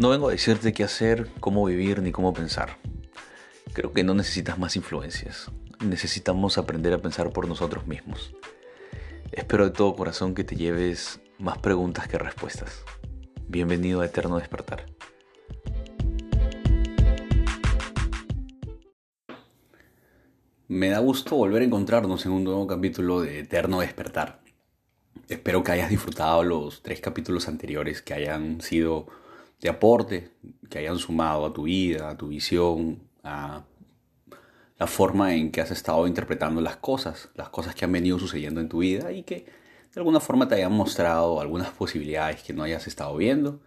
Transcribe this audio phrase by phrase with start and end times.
[0.00, 2.78] No vengo a decirte qué hacer, cómo vivir ni cómo pensar.
[3.74, 5.50] Creo que no necesitas más influencias.
[5.84, 8.34] Necesitamos aprender a pensar por nosotros mismos.
[9.30, 12.82] Espero de todo corazón que te lleves más preguntas que respuestas.
[13.46, 14.86] Bienvenido a Eterno Despertar.
[20.66, 24.40] Me da gusto volver a encontrarnos en un nuevo capítulo de Eterno Despertar.
[25.28, 29.20] Espero que hayas disfrutado los tres capítulos anteriores, que hayan sido
[29.60, 30.30] de aporte,
[30.68, 33.64] que hayan sumado a tu vida, a tu visión, a
[34.78, 38.60] la forma en que has estado interpretando las cosas, las cosas que han venido sucediendo
[38.60, 39.44] en tu vida y que
[39.92, 43.60] de alguna forma te hayan mostrado algunas posibilidades que no hayas estado viendo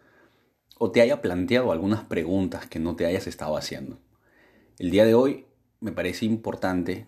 [0.79, 3.99] o te haya planteado algunas preguntas que no te hayas estado haciendo.
[4.79, 5.45] El día de hoy
[5.79, 7.05] me parece importante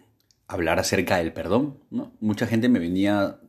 [0.47, 1.79] hablar acerca del perdón.
[2.19, 3.39] Mucha gente me venía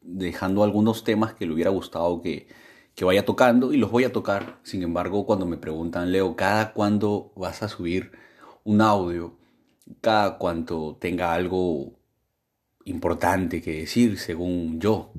[0.00, 2.46] dejando algunos temas que le hubiera gustado que,
[2.94, 4.58] que vaya tocando y los voy a tocar.
[4.62, 8.12] Sin embargo, cuando me preguntan, Leo, ¿cada cuándo vas a subir
[8.64, 9.36] un audio?
[10.00, 11.98] Cada cuanto tenga algo
[12.84, 15.12] importante que decir, según yo.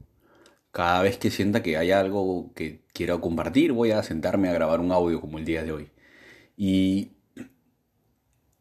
[0.71, 4.79] Cada vez que sienta que hay algo que quiero compartir, voy a sentarme a grabar
[4.81, 5.89] un audio como el día de hoy.
[6.57, 7.11] Y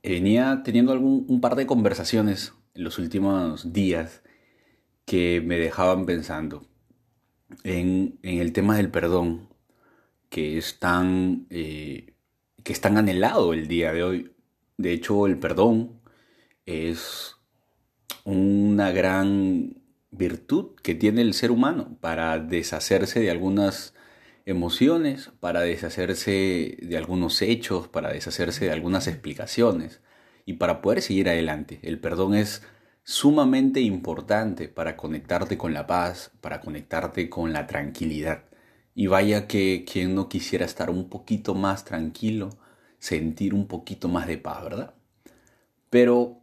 [0.02, 4.22] venía teniendo algún, un par de conversaciones en los últimos días
[5.06, 6.66] que me dejaban pensando
[7.62, 9.48] en, el tema del perdón,
[10.28, 12.14] que es tan, eh,
[12.62, 14.32] que es tan anhelado el día de hoy.
[14.76, 16.00] De hecho, el perdón
[16.66, 17.36] es
[18.24, 23.94] una gran virtud que tiene el ser humano para deshacerse de algunas
[24.46, 30.00] emociones, para deshacerse de algunos hechos, para deshacerse de algunas explicaciones
[30.46, 31.80] y para poder seguir adelante.
[31.82, 32.62] El perdón es
[33.04, 38.44] sumamente importante para conectarte con la paz, para conectarte con la tranquilidad.
[38.94, 42.50] Y vaya que quien no quisiera estar un poquito más tranquilo,
[42.98, 44.94] sentir un poquito más de paz, ¿verdad?
[45.90, 46.40] Pero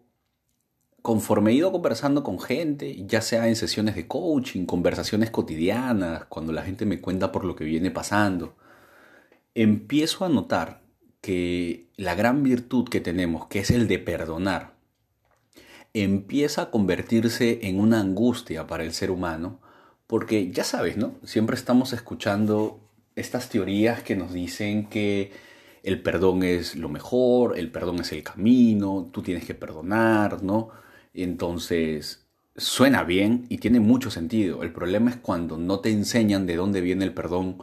[1.01, 6.53] conforme he ido conversando con gente, ya sea en sesiones de coaching, conversaciones cotidianas, cuando
[6.53, 8.55] la gente me cuenta por lo que viene pasando,
[9.55, 10.81] empiezo a notar
[11.21, 14.80] que la gran virtud que tenemos, que es el de perdonar,
[15.93, 19.59] empieza a convertirse en una angustia para el ser humano,
[20.07, 21.15] porque ya sabes, ¿no?
[21.23, 22.79] Siempre estamos escuchando
[23.15, 25.31] estas teorías que nos dicen que
[25.83, 30.69] el perdón es lo mejor, el perdón es el camino, tú tienes que perdonar, ¿no?
[31.13, 32.25] Entonces,
[32.55, 34.63] suena bien y tiene mucho sentido.
[34.63, 37.57] El problema es cuando no te enseñan de dónde viene el perdón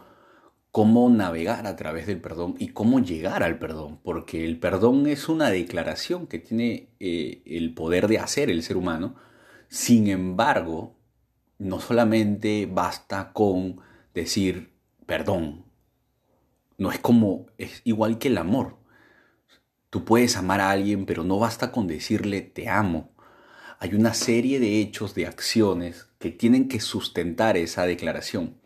[0.79, 5.29] cómo navegar a través del perdón y cómo llegar al perdón, porque el perdón es
[5.29, 9.17] una declaración que tiene eh, el poder de hacer el ser humano.
[9.69, 10.95] Sin embargo,
[11.59, 13.81] no solamente basta con
[14.15, 14.73] decir
[15.05, 15.65] perdón,
[16.77, 18.77] no es como, es igual que el amor.
[19.91, 23.11] Tú puedes amar a alguien, pero no basta con decirle te amo.
[23.81, 28.58] Hay una serie de hechos, de acciones que tienen que sustentar esa declaración.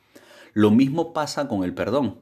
[0.52, 2.20] Lo mismo pasa con el perdón.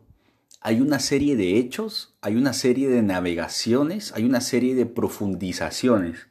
[0.60, 6.28] Hay una serie de hechos, hay una serie de navegaciones, hay una serie de profundizaciones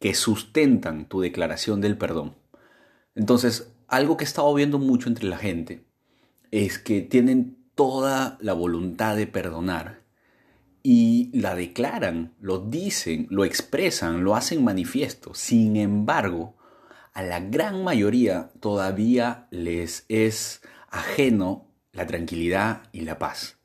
[0.00, 2.34] que sustentan tu declaración del perdón.
[3.14, 5.84] Entonces, algo que he estado viendo mucho entre la gente
[6.50, 10.00] es que tienen toda la voluntad de perdonar
[10.82, 15.34] y la declaran, lo dicen, lo expresan, lo hacen manifiesto.
[15.34, 16.56] Sin embargo,
[17.12, 23.58] a la gran mayoría todavía les es ajeno la tranquilidad y la paz,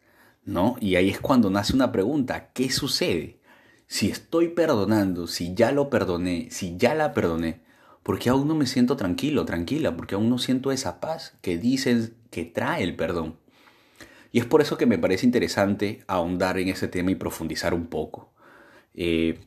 [0.44, 0.76] ¿no?
[0.80, 3.40] Y ahí es cuando nace una pregunta, ¿qué sucede?
[3.88, 7.62] Si estoy perdonando, si ya lo perdoné, si ya la perdoné,
[8.02, 9.96] ¿por qué aún no me siento tranquilo, tranquila?
[9.96, 13.38] Porque aún no siento esa paz que dicen que trae el perdón.
[14.32, 17.86] Y es por eso que me parece interesante ahondar en ese tema y profundizar un
[17.86, 18.34] poco.
[18.96, 19.40] Eh,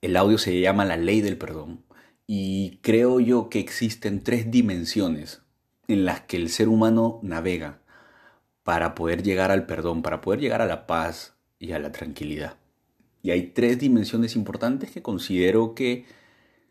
[0.00, 1.84] el audio se llama La ley del perdón
[2.26, 5.42] y creo yo que existen tres dimensiones
[5.88, 7.80] en las que el ser humano navega
[8.62, 12.58] para poder llegar al perdón, para poder llegar a la paz y a la tranquilidad.
[13.22, 16.04] Y hay tres dimensiones importantes que considero que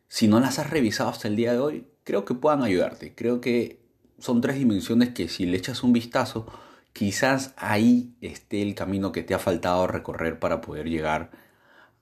[0.08, 3.16] si no las has revisado hasta el día de hoy, creo que puedan ayudarte.
[3.16, 3.82] Creo que
[4.20, 6.46] son tres dimensiones que si le echas un vistazo,
[6.94, 11.32] quizás ahí esté el camino que te ha faltado recorrer para poder llegar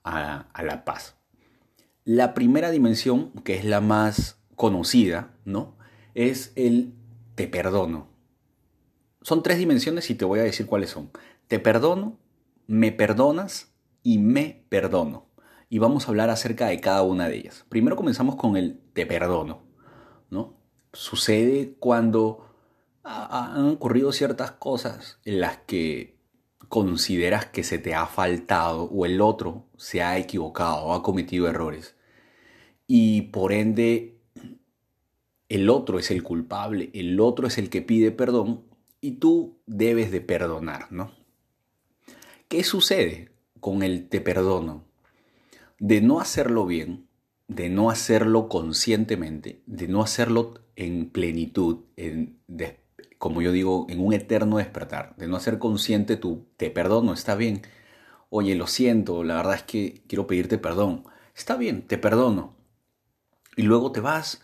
[0.04, 1.16] a, a la paz.
[2.04, 5.76] La primera dimensión, que es la más conocida, ¿no?
[6.14, 6.94] Es el
[7.36, 8.08] te perdono.
[9.22, 11.12] Son tres dimensiones y te voy a decir cuáles son.
[11.48, 12.20] Te perdono,
[12.68, 15.28] me perdonas y me perdono.
[15.70, 17.66] Y vamos a hablar acerca de cada una de ellas.
[17.70, 19.64] Primero comenzamos con el te perdono.
[20.30, 20.58] ¿no?
[20.94, 22.46] Sucede cuando
[23.04, 26.16] han ocurrido ciertas cosas en las que
[26.70, 31.48] consideras que se te ha faltado o el otro se ha equivocado o ha cometido
[31.48, 31.96] errores.
[32.88, 34.15] Y por ende,
[35.50, 38.64] el otro es el culpable, el otro es el que pide perdón
[39.02, 41.12] y tú debes de perdonar, ¿no?
[42.48, 44.84] ¿Qué sucede con el te perdono?
[45.80, 47.08] De no hacerlo bien,
[47.48, 52.40] de no hacerlo conscientemente, de no hacerlo en plenitud, en,
[53.18, 57.36] como yo digo, en un eterno despertar, de no hacer consciente tu te perdono, está
[57.36, 57.62] bien.
[58.30, 61.06] Oye, lo siento, la verdad es que quiero pedirte perdón.
[61.36, 62.56] Está bien, te perdono.
[63.56, 64.42] Y luego te vas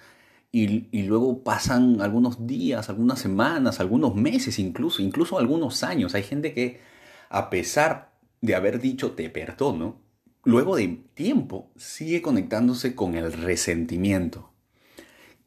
[0.51, 6.13] y, luego pasan algunos días, algunas semanas, algunos meses incluso, incluso algunos años.
[6.13, 6.81] Hay gente que
[7.29, 8.11] a pesar
[8.41, 10.01] de haber dicho te perdono,
[10.43, 14.51] luego de tiempo sigue conectándose con el resentimiento,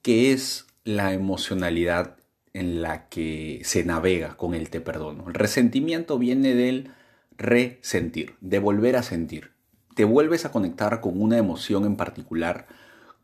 [0.01, 2.17] que es la emocionalidad
[2.55, 5.29] en la que se navega con el te perdono.
[5.29, 6.93] El resentimiento viene del
[7.37, 9.51] resentir, de volver a sentir.
[9.95, 12.67] Te vuelves a conectar con una emoción en particular,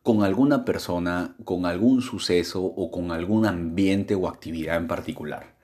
[0.02, 5.54] con alguna persona, con algún suceso o con algún ambiente o actividad en particular.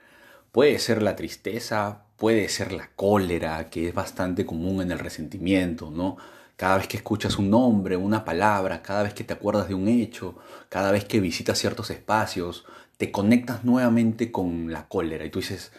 [0.52, 5.90] Puede ser la tristeza, puede ser la cólera, que es bastante común en el resentimiento,
[5.90, 6.16] ¿no?
[6.56, 9.88] Cada vez que escuchas un nombre, una palabra, cada vez que te acuerdas de un
[9.88, 10.38] hecho,
[10.70, 12.64] cada vez que visitas ciertos espacios,
[12.96, 15.72] te conectas nuevamente con la cólera y tú dices,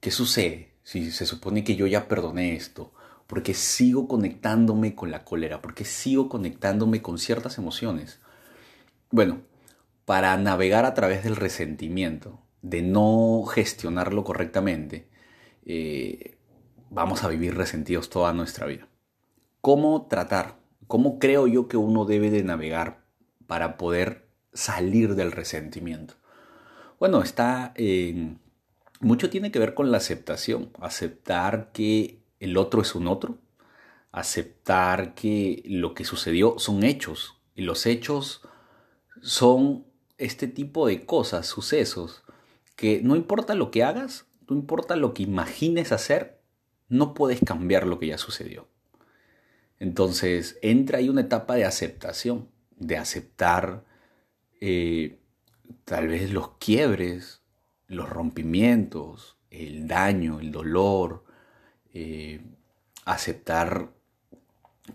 [0.00, 0.72] ¿qué sucede?
[0.82, 2.93] Si se supone que yo ya perdoné esto,
[3.26, 8.20] porque sigo conectándome con la cólera, porque sigo conectándome con ciertas emociones.
[9.10, 9.42] Bueno,
[10.04, 15.08] para navegar a través del resentimiento, de no gestionarlo correctamente,
[15.64, 16.36] eh,
[16.90, 18.88] vamos a vivir resentidos toda nuestra vida.
[19.60, 20.58] ¿Cómo tratar?
[20.86, 23.04] ¿Cómo creo yo que uno debe de navegar
[23.46, 26.14] para poder salir del resentimiento?
[26.98, 27.74] Bueno, está.
[29.00, 33.38] Mucho tiene que ver con la aceptación, aceptar que el otro es un otro,
[34.12, 38.42] aceptar que lo que sucedió son hechos y los hechos
[39.22, 39.86] son
[40.18, 42.22] este tipo de cosas, sucesos,
[42.76, 46.40] que no importa lo que hagas, no importa lo que imagines hacer,
[46.88, 48.68] no puedes cambiar lo que ya sucedió.
[49.78, 53.84] Entonces entra ahí una etapa de aceptación, de aceptar
[54.60, 55.18] eh,
[55.84, 57.42] tal vez los quiebres,
[57.86, 61.23] los rompimientos, el daño, el dolor,
[61.94, 62.42] eh,
[63.04, 63.90] aceptar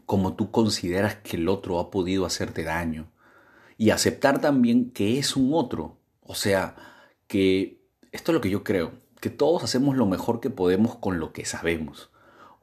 [0.05, 3.11] como tú consideras que el otro ha podido hacerte daño
[3.77, 6.75] y aceptar también que es un otro, o sea,
[7.27, 7.81] que
[8.11, 8.91] esto es lo que yo creo,
[9.21, 12.11] que todos hacemos lo mejor que podemos con lo que sabemos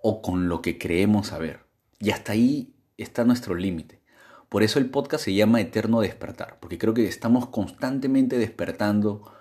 [0.02, 1.60] o con lo que creemos saber.
[1.98, 4.02] Y hasta ahí está nuestro límite.
[4.48, 9.32] Por eso el podcast se llama Eterno Despertar, porque creo que estamos constantemente despertando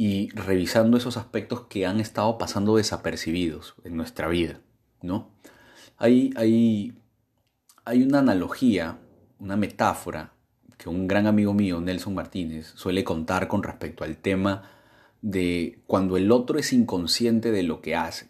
[0.00, 4.60] y revisando esos aspectos que han estado pasando desapercibidos en nuestra vida,
[5.02, 5.32] ¿no?
[5.96, 6.96] Hay, hay,
[7.84, 9.00] hay una analogía,
[9.40, 10.32] una metáfora
[10.76, 14.70] que un gran amigo mío, Nelson Martínez, suele contar con respecto al tema
[15.20, 18.28] de cuando el otro es inconsciente de lo que hace.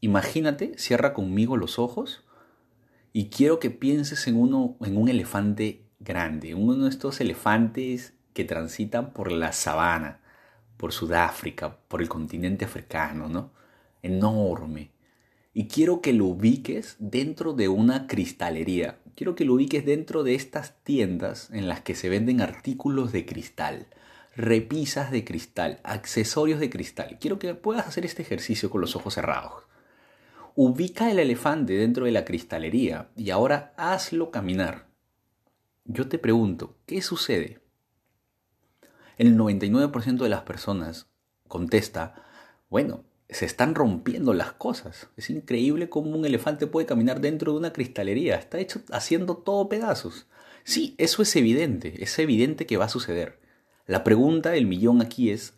[0.00, 2.24] Imagínate, cierra conmigo los ojos
[3.12, 8.44] y quiero que pienses en uno en un elefante grande, uno de estos elefantes que
[8.44, 10.20] transitan por la sabana,
[10.78, 13.52] por Sudáfrica, por el continente africano, ¿no?
[14.02, 14.92] Enorme.
[15.52, 19.00] Y quiero que lo ubiques dentro de una cristalería.
[19.14, 23.26] Quiero que lo ubiques dentro de estas tiendas en las que se venden artículos de
[23.26, 23.88] cristal
[24.38, 27.18] repisas de cristal, accesorios de cristal.
[27.20, 29.64] Quiero que puedas hacer este ejercicio con los ojos cerrados.
[30.54, 34.86] Ubica el elefante dentro de la cristalería y ahora hazlo caminar.
[35.84, 37.58] Yo te pregunto, ¿qué sucede?
[39.18, 41.08] El 99% de las personas
[41.48, 42.24] contesta,
[42.70, 45.08] bueno, se están rompiendo las cosas.
[45.16, 48.36] Es increíble cómo un elefante puede caminar dentro de una cristalería.
[48.36, 50.26] Está hecho haciendo todo pedazos.
[50.64, 53.40] Sí, eso es evidente, es evidente que va a suceder.
[53.86, 55.54] La pregunta del millón aquí es,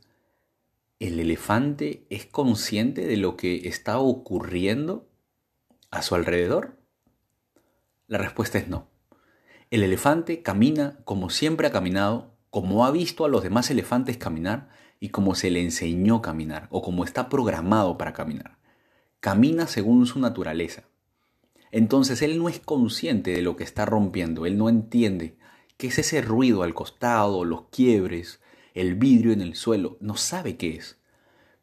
[0.98, 5.08] ¿el elefante es consciente de lo que está ocurriendo
[5.90, 6.78] a su alrededor?
[8.06, 8.88] La respuesta es no.
[9.70, 14.69] El elefante camina como siempre ha caminado, como ha visto a los demás elefantes caminar
[14.99, 18.59] y como se le enseñó caminar o como está programado para caminar.
[19.21, 20.85] Camina según su naturaleza.
[21.71, 25.38] Entonces él no es consciente de lo que está rompiendo, él no entiende
[25.80, 28.42] ¿Qué es ese ruido al costado, los quiebres,
[28.75, 29.97] el vidrio en el suelo?
[30.00, 30.99] No sabe qué es.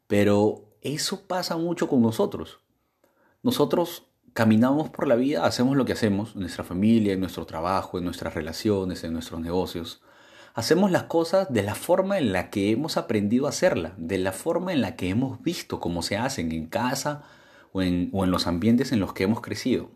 [0.08, 2.58] Pero eso pasa mucho con nosotros.
[3.44, 7.96] Nosotros caminamos por la vida, hacemos lo que hacemos, en nuestra familia, en nuestro trabajo,
[7.96, 10.02] en nuestras relaciones, en nuestros negocios.
[10.58, 14.32] Hacemos las cosas de la forma en la que hemos aprendido a hacerla, de la
[14.32, 17.22] forma en la que hemos visto cómo se hacen en casa
[17.70, 19.92] o en, o los ambientes en los que hemos crecido.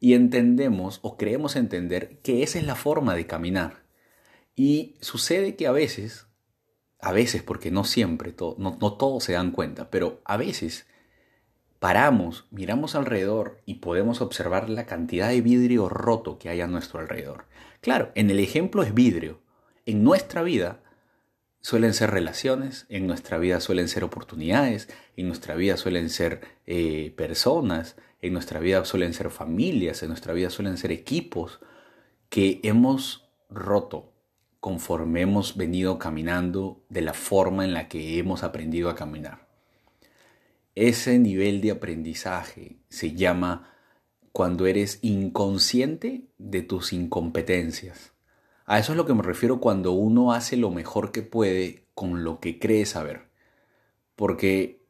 [0.00, 3.84] Y entendemos o creemos entender que esa es la forma de caminar.
[4.56, 6.26] Y sucede que a veces,
[6.98, 10.88] a veces porque no siempre, no, no todos se dan cuenta, pero a veces
[11.78, 16.98] paramos, miramos alrededor y podemos observar la cantidad de vidrio roto que hay a nuestro
[16.98, 17.44] alrededor.
[17.80, 19.41] Claro, en el ejemplo es vidrio.
[19.84, 20.80] En nuestra vida
[21.60, 27.12] suelen ser relaciones, en nuestra vida suelen ser oportunidades, en nuestra vida suelen ser eh,
[27.16, 31.60] personas, en nuestra vida suelen ser familias, en nuestra vida suelen ser equipos
[32.28, 34.12] que hemos roto
[34.60, 39.48] conforme hemos venido caminando de la forma en la que hemos aprendido a caminar.
[40.76, 43.74] Ese nivel de aprendizaje se llama
[44.30, 48.12] cuando eres inconsciente de tus incompetencias.
[48.64, 52.24] A eso es lo que me refiero cuando uno hace lo mejor que puede con
[52.24, 53.28] lo que cree saber.
[54.16, 54.84] Porque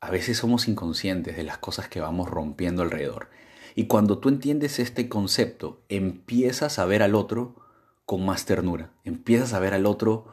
[0.00, 3.28] a veces somos inconscientes de las cosas que vamos rompiendo alrededor.
[3.74, 7.56] Y cuando tú entiendes este concepto, empiezas a ver al otro
[8.04, 8.92] con más ternura.
[9.04, 10.26] Empiezas a ver al otro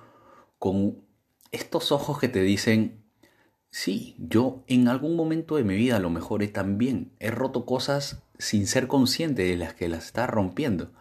[0.57, 1.05] con
[1.51, 2.99] estos ojos que te dicen,
[3.71, 7.65] Sí, yo en algún momento de mi vida a lo mejor he también he roto
[7.65, 10.91] cosas sin ser consciente de las que las está rompiendo.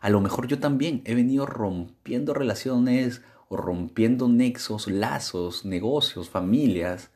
[0.00, 7.10] A lo mejor yo también he venido rompiendo relaciones o rompiendo nexos, lazos, negocios, familias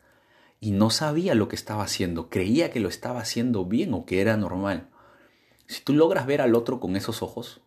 [0.60, 4.20] y no sabía lo que estaba haciendo, creía que lo estaba haciendo bien o que
[4.20, 4.88] era normal.
[5.66, 7.62] Si tú logras ver al otro con esos ojos,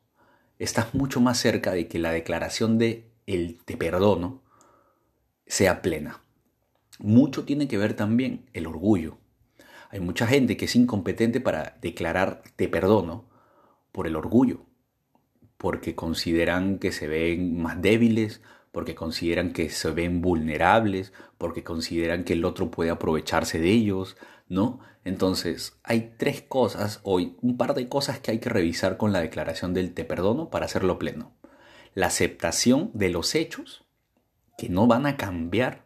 [0.60, 4.42] estás mucho más cerca de que la declaración de el te perdono
[5.46, 6.24] sea plena
[7.00, 9.18] mucho tiene que ver también el orgullo.
[9.90, 13.26] Hay mucha gente que es incompetente para declarar te perdono
[13.92, 14.66] por el orgullo,
[15.64, 18.42] porque consideran que se ven más débiles,
[18.74, 24.18] porque consideran que se ven vulnerables, porque consideran que el otro puede aprovecharse de ellos,
[24.50, 24.82] ¿no?
[25.06, 29.22] Entonces, hay tres cosas, hoy un par de cosas que hay que revisar con la
[29.22, 31.32] declaración del te perdono para hacerlo pleno.
[31.94, 33.86] La aceptación de los hechos,
[34.58, 35.86] que no van a cambiar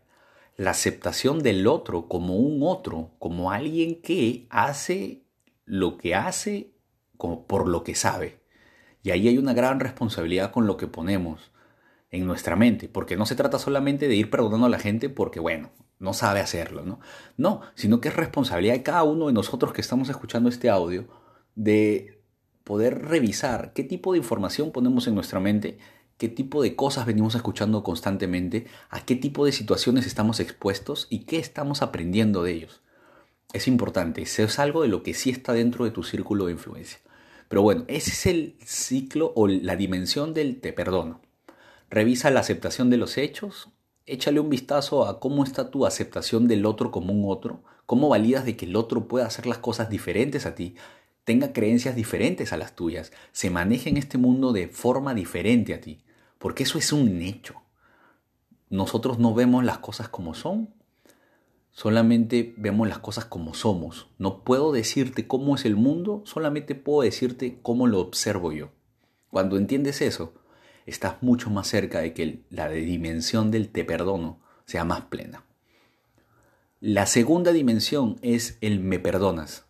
[0.55, 5.21] la aceptación del otro como un otro, como alguien que hace
[5.65, 6.71] lo que hace
[7.15, 8.46] por lo que sabe.
[9.07, 11.53] Y ahí hay una gran responsabilidad con lo que ponemos
[12.11, 15.39] en nuestra mente, porque no se trata solamente de ir perdonando a la gente porque,
[15.39, 16.99] bueno, no sabe hacerlo, ¿no?
[17.37, 21.07] No, sino que es responsabilidad de cada uno de nosotros que estamos escuchando este audio
[21.55, 22.21] de
[22.65, 25.77] poder revisar qué tipo de información ponemos en nuestra mente
[26.17, 31.19] qué tipo de cosas venimos escuchando constantemente, a qué tipo de situaciones estamos expuestos y
[31.19, 32.81] qué estamos aprendiendo de ellos.
[33.53, 36.51] Es importante, eso es algo de lo que sí está dentro de tu círculo de
[36.51, 36.99] influencia.
[37.47, 41.21] Pero bueno, ese es el ciclo o la dimensión del te perdono.
[41.89, 43.69] Revisa la aceptación de los hechos,
[44.05, 48.45] échale un vistazo a cómo está tu aceptación del otro como un otro, cómo validas
[48.45, 50.75] de que el otro pueda hacer las cosas diferentes a ti,
[51.23, 55.81] tenga creencias diferentes a las tuyas, se maneje en este mundo de forma diferente a
[55.81, 56.03] ti
[56.37, 57.55] porque eso es un hecho.
[58.69, 60.73] Nosotros no vemos las cosas como son,
[61.77, 64.07] solamente vemos las cosas como somos.
[64.17, 68.71] No puedo decirte cómo es el mundo, solamente puedo decirte cómo lo observo yo.
[69.29, 70.33] Cuando entiendes eso,
[70.87, 75.45] estás mucho más cerca de que la dimensión del te perdono sea más plena.
[76.79, 79.65] La segunda dimensión es el me perdonas.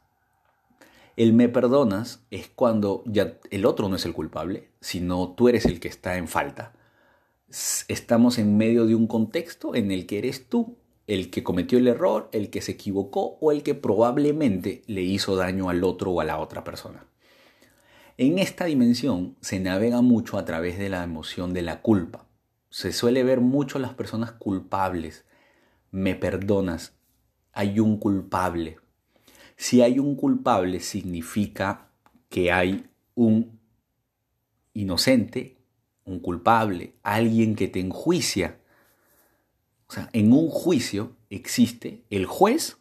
[1.18, 5.66] El me perdonas es cuando ya el otro no es el culpable, sino tú eres
[5.66, 6.72] el que está en falta.
[7.90, 11.88] Estamos en medio de un contexto en el que eres tú el que cometió el
[11.88, 16.22] error, el que se equivocó o el que probablemente le hizo daño al otro o
[16.22, 17.06] a la otra persona.
[18.18, 22.28] En esta dimensión se navega mucho a través de la emoción de la culpa.
[22.70, 25.26] Se suele ver mucho a las personas culpables.
[25.92, 26.94] Me perdonas,
[27.54, 28.78] hay un culpable,
[29.58, 31.90] si hay un culpable, significa
[32.30, 32.86] que hay
[33.16, 33.60] un
[34.74, 35.58] inocente,
[36.06, 38.60] un culpable, alguien que te enjuicia.
[39.90, 42.78] O sea, en un juicio existe el juez,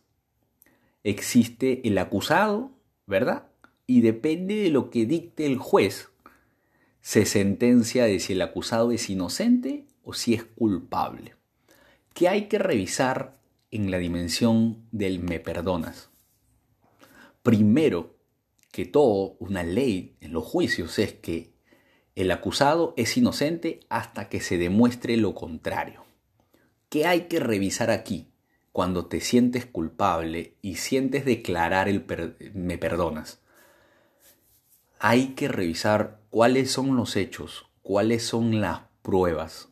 [1.04, 2.72] existe el acusado,
[3.06, 3.48] ¿verdad?
[3.86, 6.10] Y depende de lo que dicte el juez,
[7.00, 11.34] se sentencia de si el acusado es inocente o si es culpable.
[12.14, 13.38] ¿Qué hay que revisar
[13.70, 16.10] en la dimensión del me perdonas?
[17.46, 18.16] primero
[18.72, 21.52] que todo, una ley en los juicios es que
[22.16, 26.05] el acusado es inocente hasta que se demuestre lo contrario.
[26.88, 28.28] ¿Qué hay que revisar aquí
[28.70, 32.04] cuando te sientes culpable y sientes declarar el
[32.54, 33.40] me perdonas?
[35.00, 39.68] Hay que revisar cuáles son los hechos, cuáles son las pruebas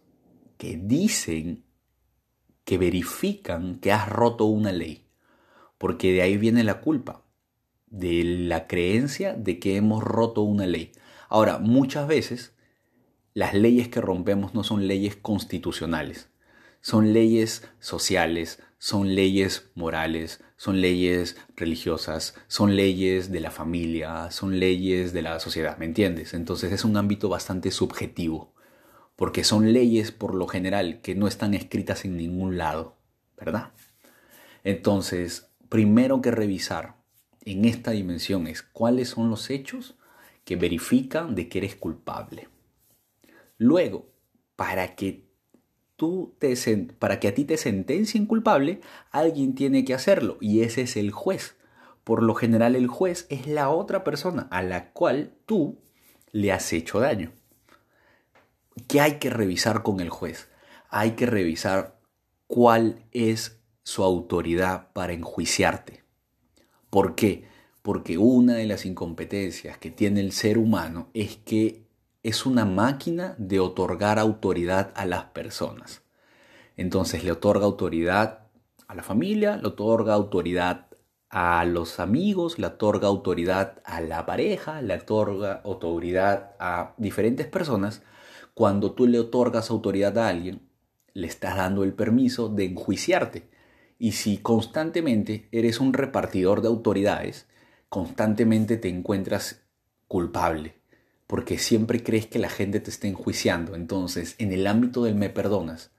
[0.58, 1.64] que dicen,
[2.64, 5.02] que verifican que has roto una ley.
[5.78, 7.24] porque de ahí viene la culpa,
[7.88, 10.92] de la creencia de que hemos roto una ley.
[11.28, 12.54] Ahora, muchas veces
[13.34, 16.30] las leyes que rompemos no son leyes constitucionales,
[16.84, 24.58] son leyes sociales, son leyes morales, son leyes religiosas, son leyes de la familia, son
[24.60, 26.34] leyes de la sociedad, ¿me entiendes?
[26.34, 28.52] Entonces es un ámbito bastante subjetivo,
[29.16, 32.98] porque son leyes por lo general que no están escritas en ningún lado,
[33.38, 33.72] ¿verdad?
[34.62, 36.96] Entonces, primero que revisar
[37.46, 39.94] en esta dimensión es cuáles son los hechos
[40.44, 42.48] que verifican de que eres culpable.
[43.56, 44.12] Luego,
[44.54, 45.23] para que
[46.98, 48.80] para que a ti te sentencien culpable,
[49.10, 51.56] alguien tiene que hacerlo y ese es el juez.
[52.04, 55.78] Por lo general el juez es la otra persona a la cual tú
[56.32, 57.32] le has hecho daño.
[58.88, 60.48] ¿Qué hay que revisar con el juez?
[60.90, 61.98] Hay que revisar
[62.46, 66.02] cuál es su autoridad para enjuiciarte.
[66.90, 67.44] ¿Por qué?
[67.82, 71.83] Porque una de las incompetencias que tiene el ser humano es que
[72.24, 76.02] es una máquina de otorgar autoridad a las personas.
[76.76, 78.46] Entonces le otorga autoridad
[78.88, 80.86] a la familia, le otorga autoridad
[81.28, 88.02] a los amigos, le otorga autoridad a la pareja, le otorga autoridad a diferentes personas.
[88.54, 90.62] Cuando tú le otorgas autoridad a alguien,
[91.12, 93.50] le estás dando el permiso de enjuiciarte.
[93.98, 97.46] Y si constantemente eres un repartidor de autoridades,
[97.90, 99.62] constantemente te encuentras
[100.08, 100.76] culpable,
[101.34, 103.74] porque siempre crees que la gente te está enjuiciando.
[103.74, 105.90] Entonces, en el ámbito del me perdonas,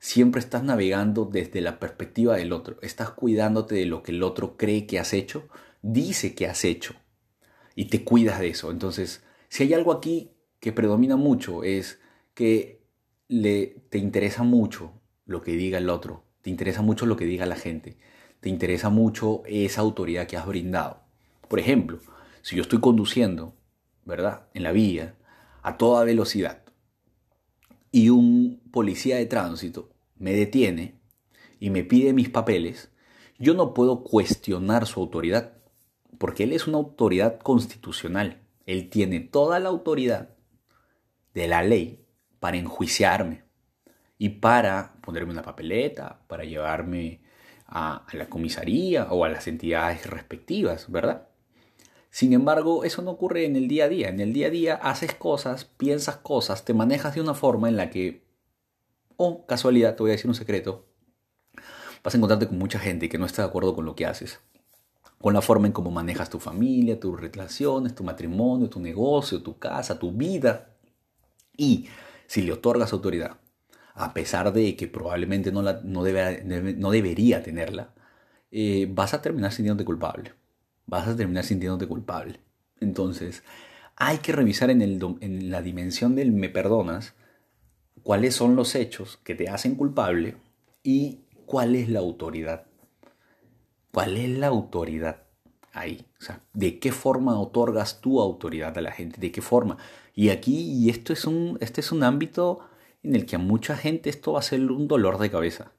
[0.00, 4.56] siempre estás navegando desde la perspectiva del otro, estás cuidándote de lo que el otro
[4.56, 5.48] cree que has hecho,
[5.80, 6.96] dice que has hecho,
[7.76, 8.72] y te cuidas de eso.
[8.72, 12.00] Entonces, si hay algo aquí que predomina mucho, es
[12.34, 12.82] que
[13.28, 14.90] le, te interesa mucho
[15.24, 17.96] lo que diga el otro, te interesa mucho lo que diga la gente,
[18.40, 21.04] te interesa mucho esa autoridad que has brindado.
[21.46, 22.00] Por ejemplo,
[22.42, 23.54] si yo estoy conduciendo,
[24.04, 24.48] ¿verdad?
[24.54, 25.16] En la vía,
[25.62, 26.62] a toda velocidad,
[27.90, 30.98] y un policía de tránsito me detiene
[31.60, 32.90] y me pide mis papeles,
[33.38, 35.52] yo no puedo cuestionar su autoridad,
[36.18, 38.42] porque él es una autoridad constitucional.
[38.66, 40.30] Él tiene toda la autoridad
[41.34, 42.04] de la ley
[42.40, 43.44] para enjuiciarme
[44.18, 47.20] y para ponerme una papeleta, para llevarme
[47.66, 51.28] a, la comisaría o a las entidades respectivas, ¿verdad?
[52.14, 54.08] Sin embargo, eso no ocurre en el día a día.
[54.08, 57.76] En el día a día haces cosas, piensas cosas, te manejas de una forma en
[57.76, 58.22] la que,
[59.16, 60.86] oh, casualidad, te voy a decir un secreto,
[62.04, 64.38] vas a encontrarte con mucha gente que no está de acuerdo con lo que haces,
[65.20, 69.58] con la forma en cómo manejas tu familia, tus relaciones, tu matrimonio, tu negocio, tu
[69.58, 70.76] casa, tu vida.
[71.56, 71.88] Y
[72.28, 73.38] si le otorgas autoridad,
[73.92, 77.92] a pesar de que probablemente no, la, no, debería tenerla,
[78.52, 80.43] eh, vas a terminar sintiéndote culpable.
[80.86, 82.40] Vas a terminar sintiéndote culpable.
[82.80, 83.42] Entonces,
[83.96, 87.14] hay que revisar en, el, en la dimensión del me perdonas
[88.02, 90.36] cuáles son los hechos que te hacen culpable
[90.82, 92.66] y cuál es la autoridad.
[93.92, 95.22] ¿Cuál es la autoridad
[95.72, 96.04] ahí?
[96.20, 99.20] O sea, ¿de qué forma otorgas tu autoridad a la gente?
[99.20, 99.78] ¿De qué forma?
[100.14, 102.60] Y aquí, y esto es un, este es un ámbito
[103.02, 105.72] en el que a mucha gente esto va a ser un dolor de cabeza,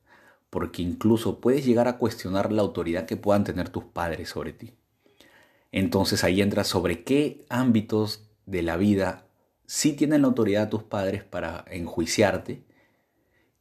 [0.50, 4.74] porque incluso puedes llegar a cuestionar la autoridad que puedan tener tus padres sobre ti.
[5.76, 9.28] Entonces ahí entra sobre qué ámbitos de la vida
[9.66, 12.64] sí tienen la autoridad tus padres para enjuiciarte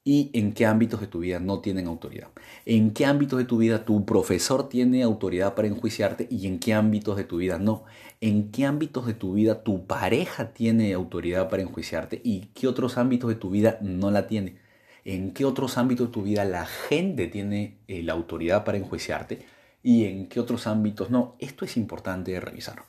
[0.05, 2.29] y en qué ámbitos de tu vida no tienen autoridad.
[2.66, 6.72] En qué ámbitos de tu vida tu profesor tiene autoridad para enjuiciarte y en qué
[6.72, 7.83] ámbitos de tu vida no.
[8.20, 12.96] En qué ámbitos de tu vida tu pareja tiene autoridad para enjuiciarte y qué otros
[12.96, 14.59] ámbitos de tu vida no la tiene.
[15.05, 19.53] En qué otros ámbitos de tu vida la gente tiene eh, la autoridad para enjuiciarte
[19.85, 21.37] y en qué otros ámbitos no.
[21.38, 22.87] Esto es importante de revisar.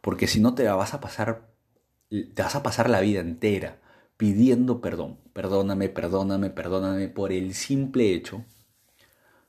[0.00, 1.50] Porque si no te vas a pasar,
[2.08, 3.78] te vas a pasar la vida entera
[4.16, 5.18] pidiendo perdón.
[5.34, 8.44] Perdóname, perdóname, perdóname por el simple hecho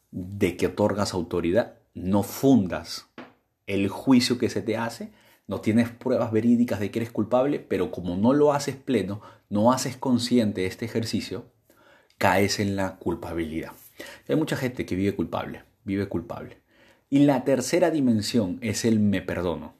[0.10, 3.08] de que otorgas autoridad, no fundas
[3.67, 5.12] el juicio que se te hace,
[5.48, 9.72] no tienes pruebas verídicas de que eres culpable, pero como no lo haces pleno, no
[9.72, 11.46] haces consciente este ejercicio,
[12.17, 13.72] caes en la culpabilidad.
[14.28, 16.61] Hay mucha gente que vive culpable, vive culpable.
[17.13, 19.74] Y la tercera dimensión es el me perdono.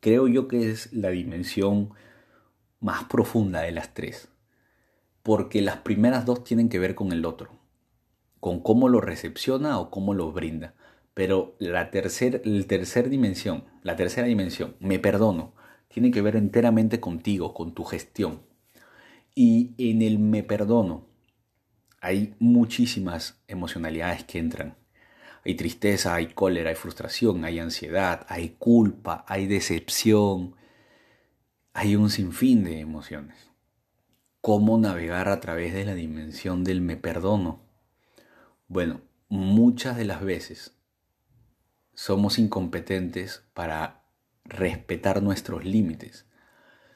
[0.00, 1.90] Creo yo que es la dimensión
[2.80, 4.30] más profunda de las tres,
[5.22, 7.50] porque las primeras dos tienen que ver con el otro,
[8.40, 10.72] con cómo lo recepciona o cómo lo brinda.
[11.12, 15.52] Pero la tercera tercer dimensión, la tercera dimensión, me perdono,
[15.88, 18.40] tiene que ver enteramente contigo, con tu gestión.
[19.34, 21.06] Y en el me perdono
[22.00, 24.79] hay muchísimas emocionalidades que entran.
[25.44, 30.54] Hay tristeza, hay cólera, hay frustración, hay ansiedad, hay culpa, hay decepción,
[31.72, 33.50] hay un sinfín de emociones.
[34.40, 37.60] ¿Cómo navegar a través de la dimensión del me perdono?
[38.68, 40.76] Bueno, muchas de las veces
[41.94, 44.04] somos incompetentes para
[44.44, 46.26] respetar nuestros límites.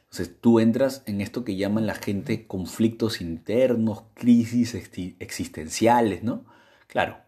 [0.04, 4.74] Entonces tú entras en esto que llaman la gente conflictos internos, crisis
[5.18, 6.46] existenciales, ¿no?
[6.87, 7.18] Claro,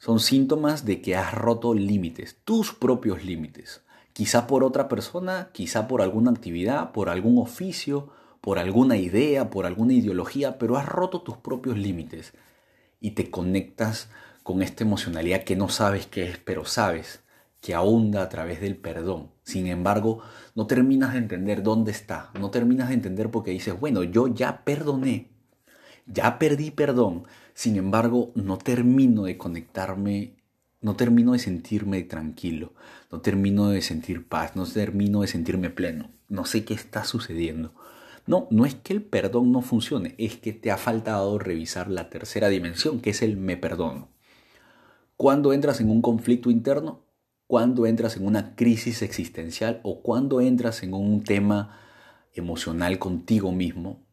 [0.00, 3.82] son síntomas de que has roto límites, tus propios límites.
[4.14, 8.08] Quizá por otra persona, quizá por alguna actividad, por algún oficio,
[8.40, 12.32] por alguna idea, por alguna ideología, pero has roto tus propios límites
[12.98, 14.08] y te conectas
[14.42, 17.22] con esta emocionalidad que no sabes qué es, pero sabes
[17.60, 19.32] que ahonda a través del perdón.
[19.42, 20.22] Sin embargo,
[20.54, 24.64] no terminas de entender dónde está, no terminas de entender porque dices, bueno, yo ya
[24.64, 25.28] perdoné,
[26.12, 30.36] ya perdí perdón, sin embargo, no termino de conectarme,
[30.80, 32.72] no termino de sentirme tranquilo,
[33.10, 37.74] no termino de sentir paz, no termino de sentirme pleno, no sé qué está sucediendo.
[38.26, 42.10] No, no es que el perdón no funcione, es que te ha faltado revisar la
[42.10, 44.08] tercera dimensión, que es el me perdono.
[45.16, 47.04] Cuando entras en un conflicto interno,
[47.46, 51.78] cuando entras en una crisis existencial o cuando entras en un tema
[52.32, 54.06] emocional contigo mismo,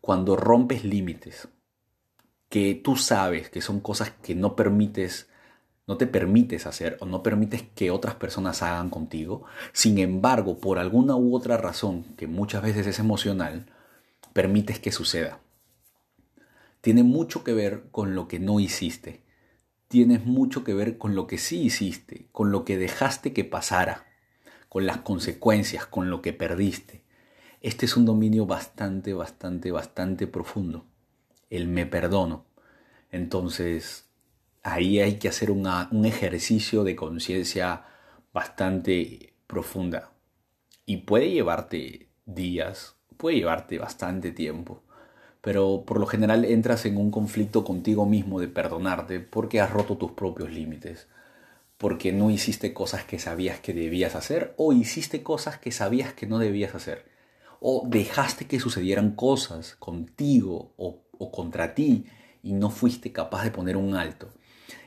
[0.00, 1.48] cuando rompes límites,
[2.48, 5.28] que tú sabes que son cosas que no permites,
[5.86, 10.78] no te permites hacer o no permites que otras personas hagan contigo, sin embargo, por
[10.78, 13.66] alguna u otra razón, que muchas veces es emocional,
[14.32, 15.40] permites que suceda.
[16.80, 19.28] Tiene mucho que ver con lo que no hiciste
[19.88, 24.06] tienes mucho que ver con lo que sí hiciste, con lo que dejaste que pasara,
[24.68, 27.02] con las consecuencias, con lo que perdiste.
[27.60, 30.84] Este es un dominio bastante, bastante, bastante profundo.
[31.50, 32.44] El me perdono.
[33.10, 34.06] Entonces,
[34.62, 37.84] ahí hay que hacer un ejercicio de conciencia
[38.32, 40.12] bastante profunda.
[40.86, 44.82] Y puede llevarte días, puede llevarte bastante tiempo
[45.40, 49.96] pero por lo general entras en un conflicto contigo mismo de perdonarte porque has roto
[49.96, 51.06] tus propios límites,
[51.76, 56.26] porque no hiciste cosas que sabías que debías hacer o hiciste cosas que sabías que
[56.26, 57.06] no debías hacer,
[57.60, 62.04] o dejaste que sucedieran cosas contigo o, o contra ti
[62.42, 64.30] y no fuiste capaz de poner un alto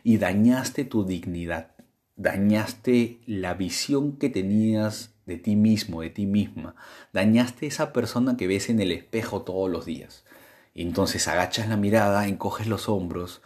[0.03, 1.71] y dañaste tu dignidad,
[2.15, 6.75] dañaste la visión que tenías de ti mismo, de ti misma,
[7.13, 10.25] dañaste esa persona que ves en el espejo todos los días.
[10.73, 13.41] Entonces agachas la mirada, encoges los hombros,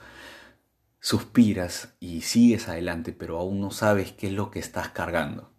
[0.99, 5.54] suspiras y sigues adelante, pero aún no sabes qué es lo que estás cargando.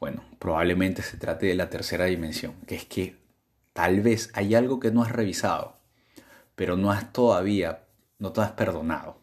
[0.00, 3.18] Bueno, probablemente se trate de la tercera dimensión, que es que
[3.74, 5.76] tal vez hay algo que no has revisado,
[6.56, 7.84] pero no has todavía,
[8.18, 9.18] no te has perdonado.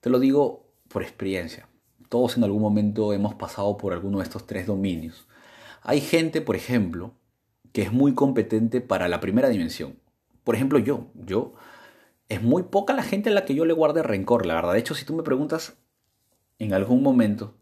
[0.00, 1.68] Te lo digo por experiencia.
[2.08, 5.28] Todos en algún momento hemos pasado por alguno de estos tres dominios.
[5.82, 7.12] Hay gente, por ejemplo,
[7.72, 9.98] que es muy competente para la primera dimensión,
[10.48, 11.52] por ejemplo, yo, yo,
[12.30, 14.72] es muy poca la gente a la que yo le guarde rencor, la verdad.
[14.72, 15.76] De hecho, si tú me preguntas
[16.58, 17.57] en algún momento,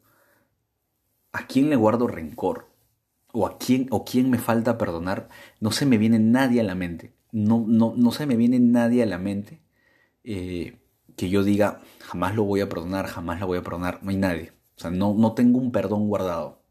[1.37, 2.71] ¿a quién le guardo rencor?
[3.33, 5.29] ¿O a quién, o quién me falta perdonar?
[5.61, 7.15] No se me viene nadie a la mente.
[7.31, 9.61] No, no, no se me viene nadie a la mente
[10.25, 10.79] eh,
[11.15, 14.03] que yo diga, jamás lo voy a perdonar, jamás la voy a perdonar.
[14.03, 14.53] No hay nadie.
[14.79, 16.63] O sea, no, no tengo un perdón guardado.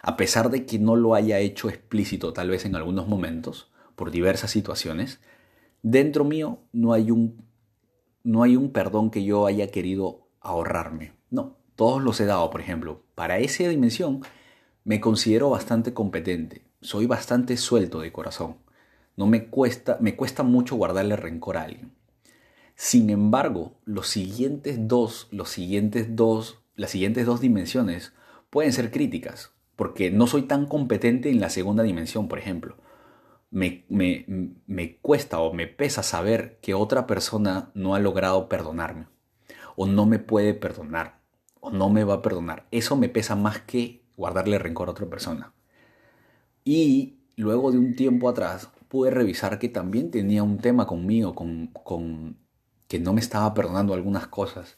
[0.00, 4.10] A pesar de que no lo haya hecho explícito tal vez en algunos momentos, por
[4.10, 5.20] diversas situaciones,
[5.82, 7.44] dentro mío no hay un,
[8.22, 11.12] no hay un perdón que yo haya querido ahorrarme.
[11.28, 13.02] No, todos los he dado, por ejemplo.
[13.14, 14.22] Para esa dimensión
[14.84, 18.56] me considero bastante competente, soy bastante suelto de corazón.
[19.16, 21.92] No me cuesta, me cuesta mucho guardarle rencor a alguien.
[22.74, 28.12] Sin embargo, los siguientes dos, los siguientes dos, las siguientes dos dimensiones
[28.50, 32.76] pueden ser críticas, porque no soy tan competente en la segunda dimensión, por ejemplo
[33.50, 39.06] me, me, cuesta o me pesa saber que otra persona no ha logrado perdonarme
[39.76, 41.15] o no me puede perdonar
[41.70, 42.66] no me va a perdonar.
[42.70, 45.52] Eso me pesa más que guardarle rencor a otra persona.
[46.64, 51.68] Y luego de un tiempo atrás pude revisar que también tenía un tema conmigo, con,
[51.68, 52.36] con
[52.88, 54.76] que no me estaba perdonando algunas cosas,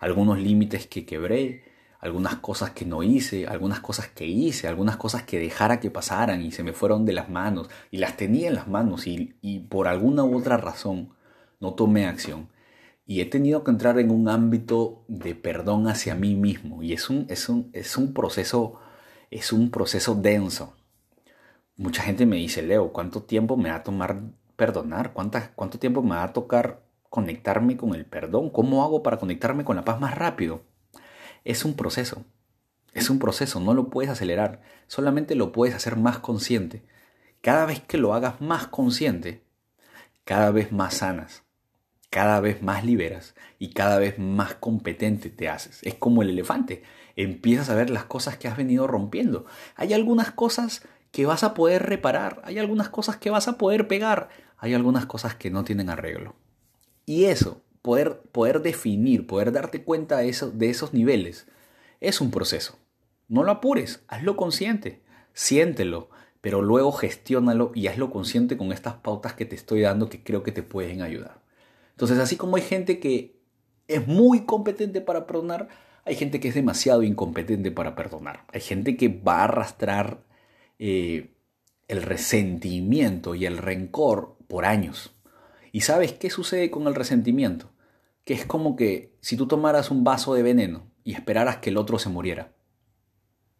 [0.00, 1.64] algunos límites que quebré,
[2.00, 6.42] algunas cosas que no hice, algunas cosas que hice, algunas cosas que dejara que pasaran
[6.42, 9.34] y se me fueron de las manos y las tenía en las manos y,
[9.68, 11.10] por alguna u otra razón
[11.60, 12.48] no tomé acción.
[13.10, 17.10] Y he tenido que entrar en un ámbito de perdón hacia mí mismo y es
[17.10, 18.78] un, es un, es un proceso
[19.32, 20.76] es un proceso denso.
[21.76, 24.20] Mucha gente me dice, Leo, ¿cuánto tiempo me va a tomar
[24.54, 25.12] perdonar?
[25.12, 28.48] ¿Cuánto tiempo me va a tocar conectarme con el perdón?
[28.48, 30.62] ¿Cómo hago para conectarme con la paz más rápido?
[31.44, 32.24] Es un proceso.
[32.94, 36.84] Es un proceso, no lo puedes acelerar, solamente lo puedes hacer más consciente.
[37.40, 39.42] Cada vez que lo hagas más consciente,
[40.22, 41.42] cada vez más sanas,
[42.10, 45.78] cada vez más liberas y cada vez más competente te haces.
[45.82, 46.82] Es como el elefante,
[47.16, 49.46] empiezas a ver las cosas que has venido rompiendo.
[49.76, 53.88] Hay algunas cosas que vas a poder reparar, hay algunas cosas que vas a poder
[53.88, 56.34] pegar, hay algunas cosas que no tienen arreglo.
[57.06, 61.46] Y eso, poder, poder definir, poder darte cuenta de, eso, de esos niveles,
[62.00, 62.78] es un proceso.
[63.28, 65.00] No lo apures, hazlo consciente,
[65.32, 70.22] siéntelo, pero luego gestiónalo y hazlo consciente con estas pautas que te estoy dando que
[70.22, 71.40] creo que te pueden ayudar.
[72.00, 73.38] Entonces, así como hay gente que
[73.86, 75.68] es muy competente para perdonar,
[76.06, 78.46] hay gente que es demasiado incompetente para perdonar.
[78.54, 80.24] Hay gente que va a arrastrar
[80.78, 81.34] eh,
[81.88, 85.14] el resentimiento y el rencor por años.
[85.72, 87.70] ¿Y sabes qué sucede con el resentimiento?
[88.24, 91.76] Que es como que si tú tomaras un vaso de veneno y esperaras que el
[91.76, 92.54] otro se muriera.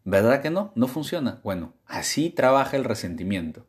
[0.04, 0.72] ¿Verdad que no?
[0.76, 1.42] No funciona.
[1.44, 3.66] Bueno, así trabaja el resentimiento.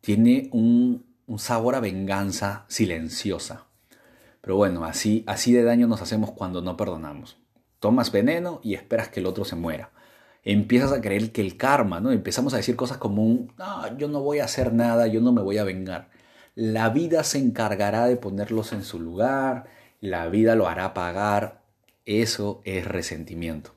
[0.00, 1.06] Tiene un,
[1.38, 3.68] sabor a venganza silenciosa.
[4.44, 7.38] Pero bueno, así, así de daño nos hacemos cuando no perdonamos.
[7.80, 9.90] Tomas veneno y esperas que el otro se muera.
[10.42, 12.12] Empiezas a creer que el karma, ¿no?
[12.12, 15.32] Empezamos a decir cosas como un, no, yo no voy a hacer nada, yo no
[15.32, 16.10] me voy a vengar.
[16.54, 19.64] La vida se encargará de ponerlos en su lugar,
[20.02, 21.62] la vida lo hará pagar.
[22.04, 23.74] Eso es resentimiento.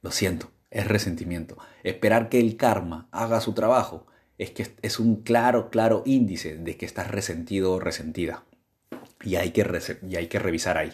[0.00, 1.58] Lo siento, es resentimiento.
[1.82, 4.06] Esperar que el karma haga su trabajo
[4.38, 8.44] es que es un claro, claro índice de que estás resentido o resentida.
[9.22, 9.66] Y hay que,
[10.08, 10.92] y hay que revisar ahí.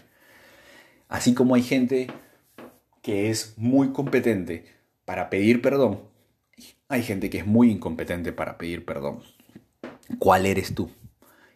[1.08, 2.08] Así como hay gente
[3.02, 4.64] que es muy competente
[5.04, 6.00] para pedir perdón,
[6.88, 9.20] hay gente que es muy incompetente para pedir perdón.
[10.18, 10.90] ¿Cuál eres tú?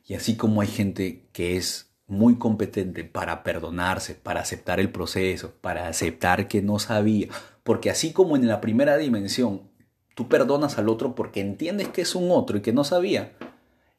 [0.07, 5.55] Y así como hay gente que es muy competente para perdonarse, para aceptar el proceso,
[5.61, 7.29] para aceptar que no sabía.
[7.63, 9.71] Porque así como en la primera dimensión
[10.15, 13.33] tú perdonas al otro porque entiendes que es un otro y que no sabía,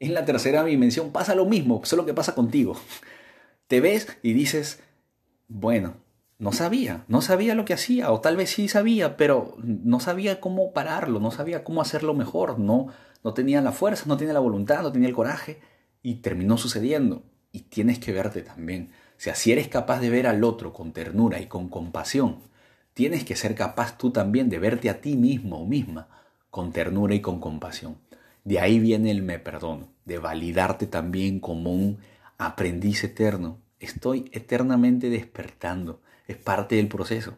[0.02, 2.76] en la tercera dimensión pasa lo mismo, solo que pasa contigo.
[3.68, 4.80] Te ves y dices,
[5.48, 5.94] bueno,
[6.38, 10.40] no sabía, no sabía lo que hacía, o tal vez sí sabía, pero no sabía
[10.40, 12.88] cómo pararlo, no sabía cómo hacerlo mejor, no,
[13.22, 15.60] no tenía la fuerza, no tenía la voluntad, no tenía el coraje,
[16.02, 18.90] y terminó sucediendo y tienes que verte también.
[19.16, 22.38] O sea, si eres capaz de ver al otro con ternura y con compasión,
[22.92, 26.08] tienes que ser capaz tú también de verte a ti mismo o misma
[26.50, 27.98] con ternura y con compasión.
[28.42, 31.98] De ahí viene el me perdono, de validarte también como un
[32.38, 33.58] aprendiz eterno.
[33.80, 37.36] Estoy eternamente despertando, es parte del proceso.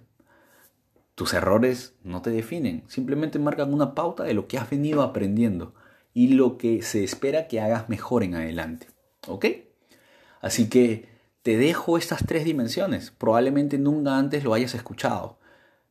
[1.15, 5.75] Tus errores no te definen, simplemente marcan una pauta de lo que has venido aprendiendo
[6.13, 8.89] y lo que se espera que hagas mejor en adelante.
[9.29, 9.47] ¿Ok?
[10.41, 11.09] Así que
[11.43, 13.11] te dejo estas tres dimensiones.
[13.11, 15.39] Probablemente nunca antes lo hayas escuchado,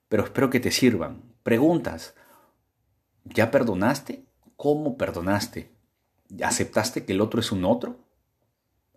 [0.09, 1.21] pero espero que te sirvan.
[1.43, 2.15] Preguntas.
[3.25, 4.25] ¿Ya perdonaste?
[4.55, 5.72] ¿Cómo perdonaste?
[6.41, 7.97] ¿Aceptaste que el otro es un otro?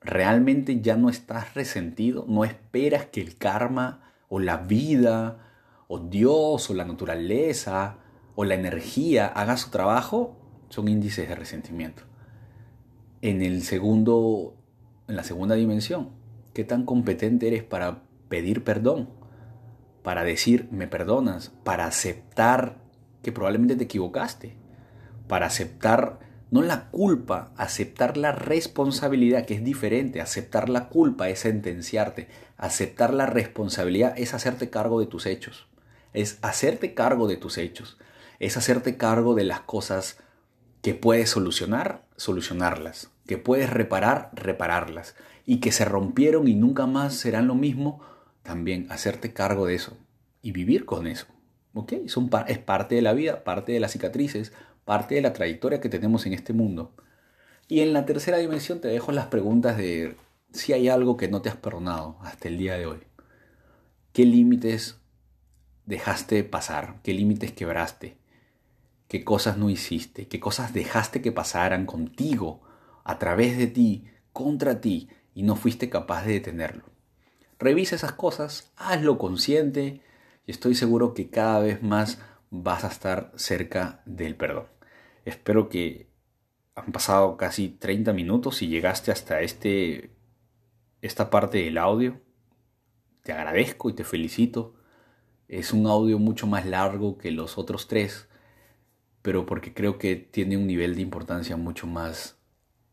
[0.00, 2.24] ¿Realmente ya no estás resentido?
[2.28, 5.38] ¿No esperas que el karma o la vida
[5.88, 7.98] o Dios o la naturaleza
[8.34, 10.36] o la energía haga su trabajo?
[10.68, 12.02] Son índices de resentimiento.
[13.22, 14.56] En el segundo
[15.08, 16.10] en la segunda dimensión.
[16.52, 19.08] ¿Qué tan competente eres para pedir perdón?
[20.02, 22.78] Para decir, me perdonas, para aceptar
[23.22, 24.56] que probablemente te equivocaste,
[25.28, 30.20] para aceptar no la culpa, aceptar la responsabilidad, que es diferente.
[30.20, 32.28] Aceptar la culpa es sentenciarte.
[32.56, 35.66] Aceptar la responsabilidad es hacerte cargo de tus hechos.
[36.12, 37.98] Es hacerte cargo de tus hechos.
[38.38, 40.18] Es hacerte cargo de las cosas
[40.82, 47.14] que puedes solucionar, solucionarlas que puedes reparar, repararlas, y que se rompieron y nunca más
[47.14, 48.00] serán lo mismo,
[48.42, 49.96] también hacerte cargo de eso
[50.42, 51.26] y vivir con eso.
[51.74, 51.92] ¿Ok?
[52.46, 54.52] Es parte de la vida, parte de las cicatrices,
[54.86, 56.94] parte de la trayectoria que tenemos en este mundo.
[57.68, 60.16] Y en la tercera dimensión te dejo las preguntas de
[60.52, 63.00] si hay algo que no te has perdonado hasta el día de hoy.
[64.14, 64.98] ¿Qué límites
[65.84, 67.00] dejaste pasar?
[67.02, 68.16] ¿Qué límites quebraste?
[69.06, 70.26] ¿Qué cosas no hiciste?
[70.26, 72.62] ¿Qué cosas dejaste que pasaran contigo?
[73.06, 76.82] a través de ti, contra ti, y no fuiste capaz de detenerlo.
[77.58, 80.00] Revisa esas cosas, hazlo consciente
[80.44, 82.18] y estoy seguro que cada vez más
[82.50, 84.66] vas a estar cerca del perdón.
[85.26, 86.08] Espero que
[86.76, 90.12] han pasado casi 30 minutos y llegaste hasta este,
[91.02, 92.20] esta parte del audio.
[93.24, 94.76] Te agradezco y te felicito.
[95.48, 98.28] Es un audio mucho más largo que los otros tres,
[99.20, 102.38] pero porque creo que tiene un nivel de importancia mucho más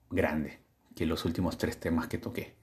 [0.10, 0.60] grande.
[0.96, 2.56] que los últimos tres temas que toqué.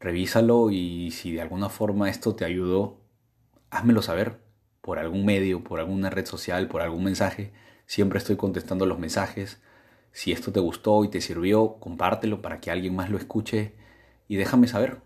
[0.00, 3.00] Revísalo y si de alguna forma esto te ayudó,
[3.70, 4.40] házmelo saber
[4.80, 7.52] por algún medio, por alguna red social, por algún mensaje.
[7.88, 9.62] Siempre estoy contestando los mensajes.
[10.12, 13.72] Si esto te gustó y te sirvió, compártelo para que alguien más lo escuche
[14.28, 15.00] y déjame saber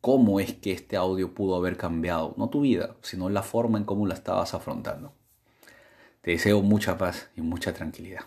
[0.00, 3.84] cómo es que este audio pudo haber cambiado, no tu vida, sino la forma en
[3.84, 5.12] cómo la estabas afrontando.
[6.22, 8.22] Te deseo mucha paz y mucha tranquilidad.